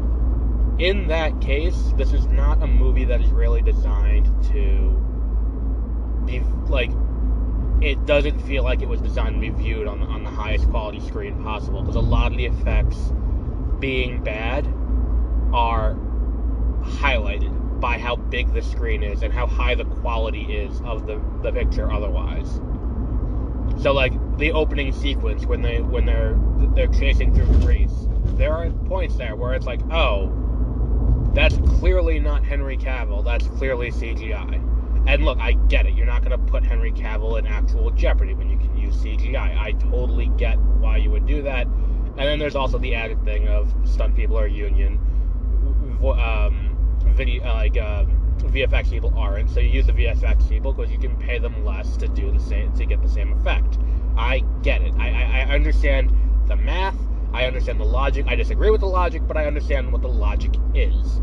in 0.78 1.08
that 1.08 1.42
case, 1.42 1.92
this 1.98 2.14
is 2.14 2.26
not 2.26 2.62
a 2.62 2.66
movie 2.66 3.04
that 3.04 3.20
is 3.20 3.30
really 3.30 3.60
designed 3.60 4.26
to 4.44 5.00
like 6.68 6.90
it 7.80 8.06
doesn't 8.06 8.40
feel 8.40 8.64
like 8.64 8.82
it 8.82 8.88
was 8.88 9.00
designed 9.00 9.34
to 9.34 9.40
be 9.40 9.50
viewed 9.50 9.86
on 9.86 10.00
the, 10.00 10.06
on 10.06 10.24
the 10.24 10.30
highest 10.30 10.68
quality 10.70 11.00
screen 11.00 11.42
possible 11.42 11.82
because 11.82 11.96
a 11.96 12.00
lot 12.00 12.32
of 12.32 12.38
the 12.38 12.46
effects 12.46 13.12
being 13.78 14.22
bad 14.22 14.66
are 15.52 15.94
highlighted 16.82 17.80
by 17.80 17.98
how 17.98 18.16
big 18.16 18.52
the 18.54 18.62
screen 18.62 19.02
is 19.02 19.22
and 19.22 19.32
how 19.32 19.46
high 19.46 19.74
the 19.74 19.84
quality 19.84 20.56
is 20.56 20.80
of 20.84 21.06
the, 21.06 21.20
the 21.42 21.52
picture 21.52 21.92
otherwise. 21.92 22.60
So 23.82 23.92
like 23.92 24.12
the 24.38 24.52
opening 24.52 24.92
sequence 24.92 25.44
when 25.44 25.60
they 25.60 25.80
when 25.80 26.06
they're 26.06 26.38
they're 26.74 26.86
chasing 26.86 27.34
through 27.34 27.46
Greece, 27.60 27.92
there 28.36 28.54
are 28.54 28.70
points 28.70 29.16
there 29.16 29.36
where 29.36 29.54
it's 29.54 29.66
like, 29.66 29.80
oh, 29.90 30.32
that's 31.34 31.56
clearly 31.78 32.20
not 32.20 32.44
Henry 32.44 32.78
Cavill. 32.78 33.24
That's 33.24 33.46
clearly 33.58 33.90
CGI. 33.90 34.73
And 35.06 35.24
look, 35.24 35.38
I 35.38 35.52
get 35.52 35.86
it. 35.86 35.94
You're 35.94 36.06
not 36.06 36.24
going 36.24 36.38
to 36.38 36.50
put 36.50 36.64
Henry 36.64 36.92
Cavill 36.92 37.38
in 37.38 37.46
actual 37.46 37.90
jeopardy 37.90 38.34
when 38.34 38.48
you 38.48 38.56
can 38.56 38.76
use 38.76 38.96
CGI. 38.96 39.56
I 39.58 39.72
totally 39.72 40.28
get 40.36 40.58
why 40.58 40.96
you 40.96 41.10
would 41.10 41.26
do 41.26 41.42
that. 41.42 41.66
And 41.66 42.18
then 42.18 42.38
there's 42.38 42.54
also 42.54 42.78
the 42.78 42.94
added 42.94 43.22
thing 43.24 43.48
of 43.48 43.72
stunt 43.84 44.16
people 44.16 44.38
are 44.38 44.46
union. 44.46 45.00
Um, 46.02 46.74
video 47.14 47.44
uh, 47.44 47.54
like 47.54 47.76
uh, 47.76 48.04
VFX 48.38 48.90
people 48.90 49.12
aren't. 49.16 49.50
So 49.50 49.60
you 49.60 49.70
use 49.70 49.86
the 49.86 49.92
VFX 49.92 50.48
people 50.48 50.72
because 50.72 50.90
you 50.90 50.98
can 50.98 51.16
pay 51.16 51.38
them 51.38 51.64
less 51.64 51.96
to 51.98 52.08
do 52.08 52.30
the 52.30 52.40
same 52.40 52.72
to 52.74 52.86
get 52.86 53.02
the 53.02 53.08
same 53.08 53.32
effect. 53.32 53.78
I 54.16 54.40
get 54.62 54.82
it. 54.82 54.94
I, 54.96 55.10
I, 55.10 55.40
I 55.40 55.54
understand 55.54 56.12
the 56.46 56.56
math. 56.56 56.96
I 57.32 57.46
understand 57.46 57.80
the 57.80 57.84
logic. 57.84 58.26
I 58.28 58.36
disagree 58.36 58.70
with 58.70 58.80
the 58.80 58.86
logic, 58.86 59.26
but 59.26 59.36
I 59.36 59.46
understand 59.46 59.92
what 59.92 60.02
the 60.02 60.08
logic 60.08 60.52
is. 60.72 61.20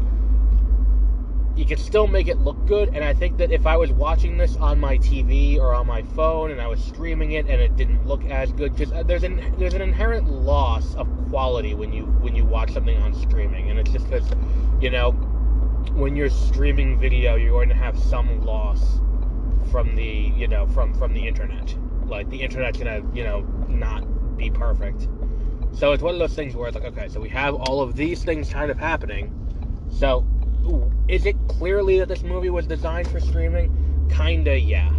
You 1.56 1.66
can 1.66 1.78
still 1.78 2.08
make 2.08 2.28
it 2.28 2.40
look 2.40 2.66
good, 2.66 2.90
and 2.94 3.04
I 3.04 3.14
think 3.14 3.38
that 3.38 3.52
if 3.52 3.68
I 3.68 3.76
was 3.76 3.92
watching 3.92 4.38
this 4.38 4.56
on 4.56 4.80
my 4.80 4.98
TV 4.98 5.60
or 5.60 5.74
on 5.74 5.86
my 5.86 6.02
phone 6.02 6.52
and 6.52 6.62
I 6.62 6.68
was 6.68 6.82
streaming 6.82 7.34
it 7.34 7.46
and 7.48 7.62
it 7.62 7.76
didn't 7.76 8.08
look 8.08 8.24
as 8.26 8.54
good, 8.54 8.74
because 8.74 8.94
uh, 8.94 9.04
there's 9.04 9.24
an 9.24 9.54
there's 9.58 9.74
an 9.74 9.82
inherent 9.82 10.30
loss 10.30 10.96
of 10.96 11.08
quality 11.30 11.74
when 11.74 11.92
you 11.92 12.06
when 12.06 12.36
you 12.36 12.46
watch 12.46 12.72
something 12.72 12.98
on 13.02 13.14
streaming, 13.14 13.70
and 13.70 13.78
it's 13.78 13.92
just 13.92 14.10
because 14.10 14.30
you 14.80 14.90
know 14.90 15.12
when 15.94 16.16
you're 16.16 16.30
streaming 16.30 16.98
video, 16.98 17.36
you're 17.36 17.52
going 17.52 17.70
to 17.70 17.76
have 17.76 18.00
some 18.00 18.42
loss 18.46 19.00
from 19.72 19.96
the 19.96 20.32
you 20.36 20.48
know 20.48 20.68
from 20.68 20.94
from 20.94 21.14
the 21.14 21.28
internet. 21.28 21.76
Like 22.06 22.30
the 22.30 22.42
internet's 22.42 22.78
gonna 22.78 23.02
you 23.14 23.26
know 23.26 23.42
not 23.68 24.38
be 24.38 24.50
perfect. 24.50 25.08
So 25.74 25.92
it's 25.92 26.04
one 26.04 26.14
of 26.14 26.20
those 26.20 26.34
things 26.34 26.56
where 26.56 26.68
it's 26.68 26.76
like, 26.76 26.86
okay, 26.86 27.08
so 27.10 27.20
we 27.20 27.30
have 27.30 27.56
all 27.56 27.82
of 27.82 27.96
these 27.96 28.24
things 28.24 28.52
kind 28.52 28.72
of 28.72 28.78
happening. 28.78 29.34
So 29.90 30.26
is 31.08 31.26
it 31.26 31.36
clearly 31.48 32.00
that 32.00 32.08
this 32.08 32.24
movie 32.24 32.50
was 32.50 32.68
designed 32.68 33.08
for 33.08 33.20
streaming? 33.20 34.08
Kinda, 34.10 34.60
yeah. 34.60 34.90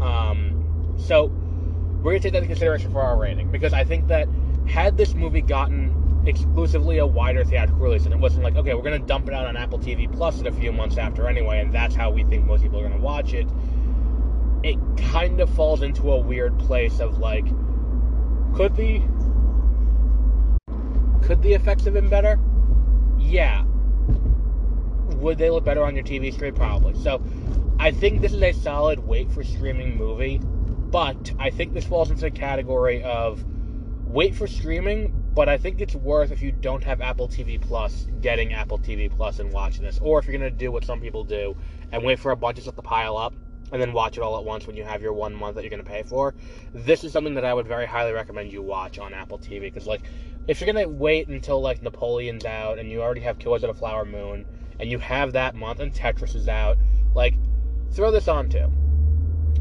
Um, 0.00 0.94
so 0.98 1.26
we're 1.26 2.12
gonna 2.12 2.20
take 2.20 2.32
that 2.32 2.38
into 2.38 2.48
consideration 2.48 2.90
for 2.92 3.02
our 3.02 3.18
rating 3.18 3.50
because 3.50 3.72
I 3.72 3.84
think 3.84 4.08
that 4.08 4.28
had 4.66 4.96
this 4.96 5.14
movie 5.14 5.40
gotten 5.40 6.22
exclusively 6.26 6.98
a 6.98 7.06
wider 7.06 7.44
theatrical 7.44 7.82
release, 7.84 8.04
and 8.04 8.12
it 8.12 8.20
wasn't 8.20 8.44
like, 8.44 8.56
okay, 8.56 8.74
we're 8.74 8.82
gonna 8.82 8.98
dump 8.98 9.28
it 9.28 9.34
out 9.34 9.46
on 9.46 9.56
Apple 9.56 9.78
TV 9.78 10.10
Plus 10.10 10.40
in 10.40 10.46
a 10.46 10.52
few 10.52 10.72
months 10.72 10.96
after 10.98 11.28
anyway, 11.28 11.60
and 11.60 11.72
that's 11.72 11.94
how 11.94 12.10
we 12.10 12.24
think 12.24 12.44
most 12.44 12.62
people 12.62 12.80
are 12.80 12.88
gonna 12.88 13.00
watch 13.00 13.32
it. 13.32 13.48
It 14.62 14.78
kind 15.10 15.40
of 15.40 15.50
falls 15.50 15.82
into 15.82 16.12
a 16.12 16.18
weird 16.18 16.58
place 16.58 17.00
of 17.00 17.18
like, 17.18 17.46
could 18.54 18.74
the 18.76 19.02
could 21.22 21.42
the 21.42 21.52
effects 21.52 21.84
have 21.84 21.94
been 21.94 22.08
better? 22.08 22.38
Yeah. 23.18 23.64
Would 25.18 25.38
they 25.38 25.50
look 25.50 25.64
better 25.64 25.84
on 25.84 25.94
your 25.94 26.04
TV 26.04 26.32
screen? 26.32 26.54
Probably. 26.54 26.94
So, 27.02 27.22
I 27.80 27.92
think 27.92 28.20
this 28.20 28.32
is 28.32 28.42
a 28.42 28.52
solid 28.52 28.98
wait 28.98 29.30
for 29.30 29.44
streaming 29.44 29.96
movie, 29.96 30.40
but 30.42 31.32
I 31.38 31.50
think 31.50 31.74
this 31.74 31.84
falls 31.84 32.10
into 32.10 32.22
the 32.22 32.30
category 32.30 33.02
of 33.04 33.44
wait 34.04 34.34
for 34.34 34.46
streaming, 34.46 35.12
but 35.34 35.48
I 35.48 35.58
think 35.58 35.80
it's 35.80 35.94
worth 35.94 36.32
if 36.32 36.42
you 36.42 36.50
don't 36.50 36.82
have 36.82 37.00
Apple 37.00 37.28
TV 37.28 37.60
Plus, 37.60 38.06
getting 38.20 38.52
Apple 38.52 38.78
TV 38.78 39.14
Plus 39.14 39.38
and 39.38 39.52
watching 39.52 39.84
this. 39.84 39.98
Or 40.02 40.18
if 40.18 40.26
you're 40.26 40.36
gonna 40.36 40.50
do 40.50 40.72
what 40.72 40.84
some 40.84 41.00
people 41.00 41.24
do 41.24 41.56
and 41.92 42.02
wait 42.02 42.18
for 42.18 42.32
a 42.32 42.36
bunch 42.36 42.58
of 42.58 42.64
stuff 42.64 42.76
to 42.76 42.82
pile 42.82 43.16
up 43.16 43.34
and 43.70 43.80
then 43.80 43.92
watch 43.92 44.16
it 44.16 44.22
all 44.22 44.38
at 44.38 44.44
once 44.44 44.66
when 44.66 44.76
you 44.76 44.82
have 44.82 45.02
your 45.02 45.12
one 45.12 45.34
month 45.34 45.56
that 45.56 45.62
you're 45.62 45.70
gonna 45.70 45.82
pay 45.84 46.02
for. 46.02 46.34
This 46.72 47.04
is 47.04 47.12
something 47.12 47.34
that 47.34 47.44
I 47.44 47.52
would 47.52 47.68
very 47.68 47.86
highly 47.86 48.12
recommend 48.12 48.50
you 48.50 48.62
watch 48.62 48.98
on 48.98 49.12
Apple 49.12 49.38
TV 49.38 49.60
because 49.60 49.86
like 49.86 50.02
if 50.48 50.60
you're 50.60 50.72
gonna 50.72 50.88
wait 50.88 51.28
until 51.28 51.60
like 51.60 51.82
Napoleon's 51.82 52.46
out 52.46 52.78
and 52.78 52.90
you 52.90 53.02
already 53.02 53.20
have 53.20 53.38
Killers 53.38 53.62
of 53.62 53.68
the 53.72 53.78
Flower 53.78 54.06
Moon 54.06 54.46
and 54.80 54.90
you 54.90 54.98
have 54.98 55.32
that 55.32 55.54
month 55.54 55.80
and 55.80 55.92
Tetris 55.92 56.34
is 56.34 56.48
out, 56.48 56.78
like 57.14 57.34
throw 57.92 58.10
this 58.10 58.28
on 58.28 58.48
too. 58.48 58.70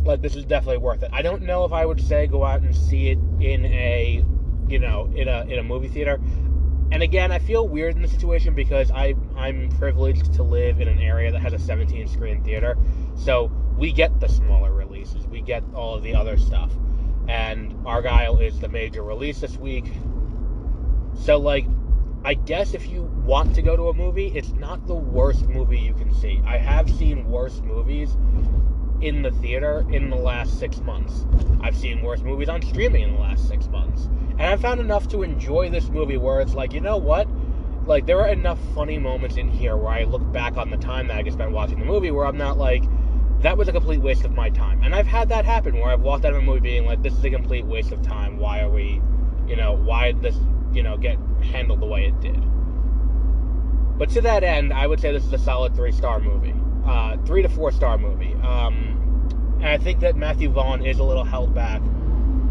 Like 0.04 0.22
this 0.22 0.36
is 0.36 0.46
definitely 0.46 0.78
worth 0.78 1.04
it. 1.04 1.10
I 1.12 1.22
don't 1.22 1.44
know 1.44 1.66
if 1.66 1.72
I 1.72 1.86
would 1.86 2.02
say 2.02 2.28
go 2.28 2.44
out 2.44 2.62
and 2.62 2.76
see 2.76 3.10
it 3.10 3.20
in 3.40 3.66
a 3.66 4.24
you 4.68 4.80
know, 4.80 5.12
in 5.16 5.28
a 5.28 5.46
in 5.46 5.60
a 5.60 5.64
movie 5.64 5.88
theater. 5.88 6.20
And 6.92 7.04
again, 7.04 7.32
I 7.32 7.40
feel 7.40 7.68
weird 7.68 7.96
in 7.96 8.02
the 8.02 8.08
situation 8.08 8.54
because 8.54 8.92
I 8.92 9.16
I'm 9.36 9.70
privileged 9.78 10.34
to 10.34 10.44
live 10.44 10.80
in 10.80 10.88
an 10.88 11.00
area 11.00 11.32
that 11.32 11.40
has 11.40 11.54
a 11.54 11.60
17 11.60 12.08
screen 12.08 12.44
theater, 12.44 12.78
so 13.16 13.52
we 13.78 13.92
get 13.92 14.20
the 14.20 14.28
smaller 14.28 14.74
releases, 14.74 15.28
we 15.28 15.42
get 15.42 15.64
all 15.74 15.96
of 15.96 16.04
the 16.04 16.16
other 16.16 16.38
stuff, 16.38 16.72
and 17.28 17.74
Argylle 17.86 18.42
is 18.42 18.60
the 18.60 18.70
major 18.70 19.04
release 19.04 19.42
this 19.42 19.58
week. 19.58 19.86
So 21.20 21.38
like, 21.38 21.66
I 22.24 22.34
guess 22.34 22.74
if 22.74 22.90
you 22.90 23.04
want 23.04 23.56
to 23.56 23.62
go 23.62 23.76
to 23.76 23.90
a 23.90 23.94
movie, 23.94 24.28
it's 24.36 24.52
not 24.54 24.86
the 24.88 24.96
worst 24.96 25.48
movie 25.48 25.80
you 25.80 25.94
can 25.94 26.14
see. 26.14 26.42
I 26.46 26.58
have 26.58 26.90
seen 26.90 27.30
worse 27.30 27.62
movies 27.62 28.18
in 29.02 29.22
the 29.22 29.32
theater 29.32 29.86
in 29.90 30.10
the 30.10 30.16
last 30.16 30.60
six 30.60 30.80
months. 30.82 31.26
I've 31.62 31.78
seen 31.78 32.02
worse 32.02 32.22
movies 32.22 32.50
on 32.50 32.62
streaming 32.62 33.04
in 33.04 33.14
the 33.14 33.22
last 33.22 33.48
six 33.48 33.68
months. 33.68 34.06
And 34.32 34.44
I 34.44 34.56
found 34.58 34.80
enough 34.80 35.08
to 35.10 35.24
enjoy 35.24 35.70
this 35.70 35.90
movie 35.90 36.18
where 36.18 36.42
it's 36.42 36.54
like, 36.54 36.74
you 36.74 36.82
know 36.82 36.98
what? 36.98 37.28
Like, 37.86 38.06
there 38.06 38.20
are 38.20 38.28
enough 38.28 38.60
funny 38.76 38.98
moments 38.98 39.38
in 39.38 39.50
here 39.50 39.78
where 39.78 39.94
I 39.94 40.04
look 40.04 40.32
back 40.32 40.58
on 40.58 40.70
the 40.70 40.78
time 40.78 41.08
that 41.08 41.18
I 41.26 41.30
spent 41.30 41.52
watching 41.52 41.80
the 41.80 41.86
movie 41.86 42.12
where 42.12 42.26
I'm 42.26 42.38
not 42.38 42.58
like, 42.58 42.84
that 43.42 43.58
was 43.58 43.68
a 43.68 43.72
complete 43.72 44.02
waste 44.02 44.26
of 44.26 44.34
my 44.34 44.50
time. 44.50 44.82
And 44.84 44.94
I've 44.94 45.08
had 45.08 45.30
that 45.30 45.46
happen 45.46 45.76
where 45.76 45.92
I've 45.92 46.02
walked 46.02 46.26
out 46.26 46.34
of 46.34 46.40
a 46.40 46.42
movie 46.42 46.60
being 46.60 46.86
like, 46.86 47.04
this 47.04 47.14
is 47.14 47.24
a 47.24 47.30
complete 47.30 47.66
waste 47.66 47.92
of 47.92 48.02
time. 48.02 48.38
Why 48.38 48.62
are 48.62 48.70
we, 48.70 49.02
you 49.48 49.56
know, 49.56 49.74
why 49.74 50.12
this, 50.14 50.36
you 50.74 50.84
know, 50.84 50.98
get 50.98 51.18
handled 51.42 51.82
the 51.82 51.86
way 51.86 52.06
it 52.06 52.20
did? 52.20 52.42
But 53.98 54.10
to 54.12 54.22
that 54.22 54.44
end, 54.44 54.74
I 54.74 54.86
would 54.86 55.00
say 55.00 55.12
this 55.12 55.26
is 55.26 55.34
a 55.34 55.40
solid 55.40 55.76
three 55.76 55.92
star 55.92 56.20
movie. 56.20 56.54
Uh, 56.86 57.18
three 57.26 57.42
to 57.42 57.50
four 57.50 57.72
star 57.72 57.98
movie. 57.98 58.34
Um, 58.36 59.58
and 59.58 59.68
I 59.68 59.78
think 59.78 60.00
that 60.02 60.16
Matthew 60.16 60.50
Vaughn 60.50 60.86
is 60.86 61.00
a 61.00 61.04
little 61.04 61.24
held 61.24 61.54
back 61.54 61.82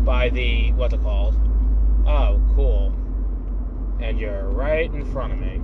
by 0.05 0.29
the, 0.29 0.73
what's 0.73 0.93
it 0.93 1.03
called? 1.03 1.35
Oh, 2.07 2.41
cool. 2.55 2.95
And 4.01 4.19
you're 4.19 4.49
right 4.49 4.93
in 4.93 5.05
front 5.13 5.33
of 5.33 5.39
me. 5.39 5.57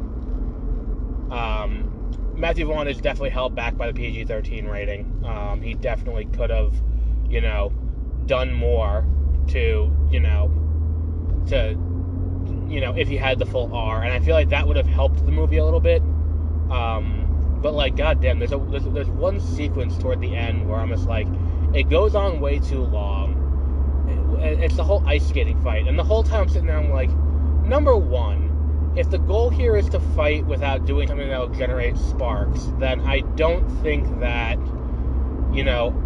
Um, 1.37 1.89
Matthew 2.37 2.67
Vaughn 2.67 2.89
is 2.89 3.01
definitely 3.01 3.31
held 3.31 3.55
back 3.55 3.77
by 3.77 3.89
the 3.89 3.95
PG 3.95 4.25
13 4.25 4.67
rating. 4.67 5.25
Um, 5.25 5.61
he 5.61 5.75
definitely 5.75 6.27
could 6.27 6.51
have, 6.51 6.75
you 7.29 7.41
know, 7.41 7.73
done 8.27 8.53
more 8.53 9.05
to, 9.49 9.95
you 10.11 10.21
know, 10.21 10.51
to, 11.49 11.75
you 12.73 12.81
know, 12.81 12.95
if 12.97 13.09
he 13.09 13.17
had 13.17 13.39
the 13.39 13.47
full 13.47 13.75
R. 13.75 14.03
And 14.03 14.13
I 14.13 14.21
feel 14.21 14.35
like 14.35 14.49
that 14.49 14.67
would 14.67 14.77
have 14.77 14.87
helped 14.87 15.25
the 15.25 15.33
movie 15.33 15.59
a 15.59 15.65
little 15.65 15.81
bit. 15.81 16.03
Um, 16.71 17.59
but, 17.63 17.75
like, 17.75 17.97
goddamn, 17.97 18.39
there's, 18.39 18.53
a, 18.53 18.59
there's, 18.59 18.85
there's 18.85 19.09
one 19.09 19.39
sequence 19.39 19.97
toward 19.99 20.21
the 20.21 20.35
end 20.35 20.69
where 20.69 20.79
I'm 20.79 20.89
just 20.89 21.07
like, 21.07 21.29
it 21.75 21.89
goes 21.89 22.15
on 22.15 22.41
way 22.41 22.59
too 22.59 22.83
long 22.83 23.43
it's 24.43 24.77
the 24.77 24.85
whole 24.85 25.07
ice 25.07 25.29
skating 25.29 25.61
fight. 25.63 25.87
And 25.87 25.99
the 25.99 26.05
whole 26.05 26.23
time 26.23 26.43
I'm 26.43 26.49
sitting 26.49 26.67
there, 26.67 26.79
I'm 26.79 26.91
like, 26.91 27.11
number 27.65 27.97
one, 27.97 28.93
if 28.97 29.11
the 29.11 29.19
goal 29.19 29.51
here 29.51 29.77
is 29.77 29.89
to 29.91 30.01
fight 30.01 30.45
without 30.47 30.85
doing 30.85 31.09
something 31.09 31.29
that 31.29 31.39
will 31.39 31.55
generate 31.55 31.97
sparks, 31.97 32.67
then 32.79 33.01
I 33.01 33.21
don't 33.21 33.67
think 33.83 34.21
that, 34.21 34.59
you 35.53 35.65
know, 35.65 35.99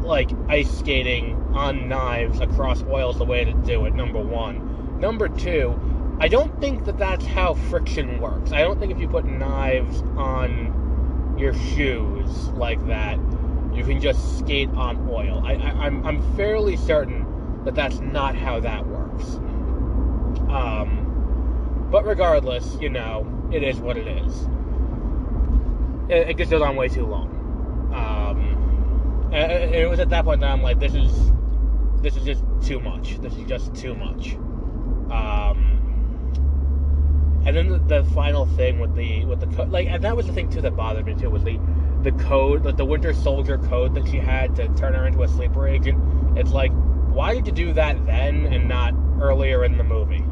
like 0.00 0.30
ice 0.48 0.70
skating 0.78 1.34
on 1.52 1.88
knives 1.88 2.40
across 2.40 2.82
oil 2.84 3.10
is 3.10 3.18
the 3.18 3.24
way 3.24 3.44
to 3.44 3.52
do 3.52 3.84
it, 3.86 3.94
number 3.94 4.20
one. 4.20 4.67
Number 4.98 5.28
two, 5.28 5.78
I 6.20 6.26
don't 6.26 6.60
think 6.60 6.84
that 6.86 6.98
that's 6.98 7.24
how 7.24 7.54
friction 7.54 8.20
works. 8.20 8.50
I 8.52 8.62
don't 8.62 8.80
think 8.80 8.90
if 8.90 8.98
you 8.98 9.08
put 9.08 9.24
knives 9.24 10.02
on 10.16 11.36
your 11.38 11.54
shoes 11.54 12.48
like 12.50 12.84
that, 12.88 13.18
you 13.72 13.84
can 13.84 14.00
just 14.00 14.38
skate 14.40 14.68
on 14.70 15.08
oil. 15.08 15.40
I, 15.46 15.52
I, 15.54 15.86
I'm, 15.86 16.04
I'm 16.04 16.36
fairly 16.36 16.76
certain 16.76 17.24
that 17.64 17.76
that's 17.76 18.00
not 18.00 18.34
how 18.34 18.58
that 18.60 18.84
works. 18.86 19.36
Um, 20.50 21.88
but 21.90 22.04
regardless, 22.04 22.76
you 22.80 22.88
know, 22.88 23.48
it 23.52 23.62
is 23.62 23.78
what 23.78 23.96
it 23.96 24.08
is. 24.08 24.48
It, 26.08 26.30
it 26.30 26.36
just 26.38 26.50
goes 26.50 26.62
on 26.62 26.74
way 26.74 26.88
too 26.88 27.06
long. 27.06 27.28
Um, 27.94 29.30
it 29.32 29.88
was 29.88 30.00
at 30.00 30.08
that 30.10 30.24
point 30.24 30.40
that 30.40 30.50
I'm 30.50 30.62
like, 30.62 30.80
this 30.80 30.94
is 30.94 31.30
this 32.02 32.16
is 32.16 32.24
just 32.24 32.42
too 32.62 32.80
much. 32.80 33.20
This 33.20 33.36
is 33.36 33.44
just 33.44 33.74
too 33.74 33.94
much. 33.94 34.36
Um, 35.10 35.78
and 37.46 37.56
then 37.56 37.68
the, 37.68 37.78
the 37.78 38.04
final 38.10 38.46
thing 38.46 38.78
with 38.78 38.94
the 38.94 39.24
with 39.24 39.40
the 39.40 39.46
code, 39.46 39.70
like, 39.70 39.88
and 39.88 40.04
that 40.04 40.16
was 40.16 40.26
the 40.26 40.32
thing 40.32 40.50
too 40.50 40.60
that 40.60 40.76
bothered 40.76 41.06
me 41.06 41.14
too 41.14 41.30
was 41.30 41.42
the 41.44 41.58
the 42.02 42.12
code, 42.12 42.64
like 42.64 42.76
the 42.76 42.84
Winter 42.84 43.12
Soldier 43.12 43.58
code 43.58 43.94
that 43.94 44.06
she 44.06 44.18
had 44.18 44.54
to 44.56 44.68
turn 44.74 44.94
her 44.94 45.06
into 45.06 45.22
a 45.22 45.28
sleeper 45.28 45.66
agent. 45.66 45.98
It's 46.38 46.52
like, 46.52 46.72
why 47.08 47.34
did 47.34 47.46
you 47.46 47.52
do 47.52 47.72
that 47.72 48.04
then 48.06 48.46
and 48.46 48.68
not 48.68 48.94
earlier 49.20 49.64
in 49.64 49.76
the 49.76 49.84
movie? 49.84 50.24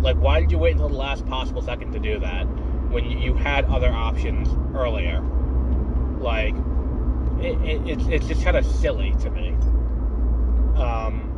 Like, 0.00 0.16
why 0.16 0.40
did 0.40 0.50
you 0.50 0.58
wait 0.58 0.72
until 0.72 0.88
the 0.88 0.94
last 0.94 1.26
possible 1.26 1.62
second 1.62 1.92
to 1.92 1.98
do 1.98 2.18
that 2.20 2.44
when 2.90 3.04
you 3.04 3.34
had 3.34 3.64
other 3.66 3.90
options 3.90 4.48
earlier? 4.74 5.20
Like, 6.18 6.54
it, 7.40 7.60
it, 7.62 7.88
it's 7.88 8.06
it's 8.06 8.26
just 8.26 8.44
kind 8.44 8.56
of 8.56 8.64
silly 8.64 9.14
to 9.20 9.30
me. 9.30 9.50
Um, 10.76 11.31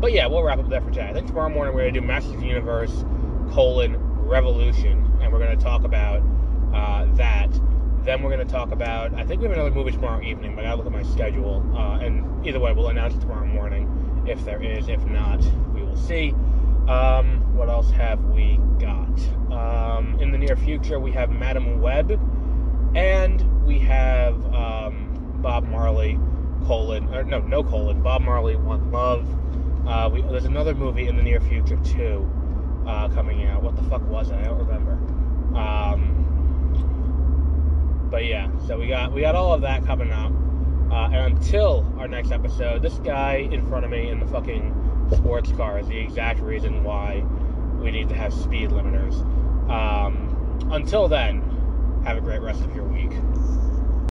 but 0.00 0.12
yeah, 0.12 0.26
we'll 0.26 0.42
wrap 0.42 0.58
up 0.58 0.68
there 0.68 0.80
for 0.80 0.90
today. 0.90 1.08
I 1.08 1.12
think 1.12 1.26
tomorrow 1.26 1.50
morning 1.50 1.74
we're 1.74 1.82
gonna 1.82 1.92
do 1.92 2.00
Masters 2.00 2.34
of 2.34 2.40
the 2.40 2.46
Universe 2.46 3.04
colon 3.52 3.96
Revolution, 4.26 5.06
and 5.20 5.32
we're 5.32 5.38
gonna 5.38 5.56
talk 5.56 5.84
about 5.84 6.22
uh, 6.72 7.06
that. 7.16 7.50
Then 8.02 8.22
we're 8.22 8.30
gonna 8.30 8.46
talk 8.46 8.72
about. 8.72 9.12
I 9.14 9.24
think 9.24 9.42
we 9.42 9.48
have 9.48 9.56
another 9.56 9.74
movie 9.74 9.90
tomorrow 9.90 10.22
evening, 10.22 10.56
but 10.56 10.64
I 10.64 10.68
gotta 10.68 10.76
look 10.82 10.86
at 10.86 10.92
my 10.92 11.02
schedule. 11.02 11.62
Uh, 11.76 11.98
and 11.98 12.46
either 12.46 12.58
way, 12.58 12.72
we'll 12.72 12.88
announce 12.88 13.14
it 13.14 13.20
tomorrow 13.20 13.46
morning 13.46 14.24
if 14.26 14.42
there 14.44 14.62
is. 14.62 14.88
If 14.88 15.04
not, 15.04 15.42
we 15.74 15.82
will 15.82 15.96
see. 15.96 16.30
Um, 16.88 17.54
what 17.54 17.68
else 17.68 17.90
have 17.90 18.24
we 18.24 18.58
got? 18.78 19.20
Um, 19.52 20.18
in 20.18 20.32
the 20.32 20.38
near 20.38 20.56
future, 20.56 20.98
we 20.98 21.12
have 21.12 21.30
Madame 21.30 21.80
Web, 21.80 22.10
and 22.96 23.66
we 23.66 23.78
have 23.80 24.34
um, 24.54 25.36
Bob 25.42 25.64
Marley 25.68 26.18
colon 26.66 27.12
or 27.14 27.22
no 27.24 27.40
no 27.40 27.62
colon 27.62 28.02
Bob 28.02 28.22
Marley 28.22 28.56
One 28.56 28.90
Love. 28.90 29.26
Uh, 29.86 30.08
we, 30.12 30.22
there's 30.22 30.44
another 30.44 30.74
movie 30.74 31.08
in 31.08 31.16
the 31.16 31.22
near 31.22 31.40
future 31.40 31.76
too 31.84 32.30
uh, 32.86 33.08
coming 33.08 33.44
out. 33.44 33.62
What 33.62 33.76
the 33.76 33.82
fuck 33.84 34.02
was 34.08 34.30
it? 34.30 34.34
I 34.34 34.44
don't 34.44 34.58
remember. 34.58 34.92
Um, 35.56 36.16
but 38.10 38.24
yeah, 38.24 38.50
so 38.66 38.78
we 38.78 38.88
got 38.88 39.12
we 39.12 39.20
got 39.20 39.34
all 39.34 39.52
of 39.52 39.60
that 39.62 39.84
coming 39.86 40.10
up. 40.12 40.32
Uh, 40.90 41.08
and 41.12 41.36
until 41.36 41.86
our 41.98 42.08
next 42.08 42.32
episode, 42.32 42.82
this 42.82 42.94
guy 42.98 43.48
in 43.52 43.64
front 43.68 43.84
of 43.84 43.90
me 43.90 44.08
in 44.08 44.18
the 44.18 44.26
fucking 44.26 44.74
sports 45.14 45.52
car 45.52 45.78
is 45.78 45.86
the 45.86 45.98
exact 45.98 46.40
reason 46.40 46.82
why 46.82 47.24
we 47.80 47.90
need 47.90 48.08
to 48.08 48.14
have 48.16 48.32
speed 48.34 48.70
limiters. 48.70 49.14
Um, 49.70 50.68
until 50.72 51.06
then, 51.06 51.42
have 52.04 52.16
a 52.16 52.20
great 52.20 52.40
rest 52.40 52.62
of 52.62 52.74
your 52.74 52.84
week. 52.84 53.12